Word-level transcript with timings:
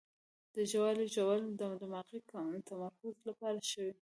د 0.55 0.55
ژاولې 0.71 1.05
ژوول 1.15 1.41
د 1.59 1.61
دماغي 1.81 2.19
تمرکز 2.67 3.15
لپاره 3.29 3.57
ښه 3.69 3.81
وي. 3.85 3.93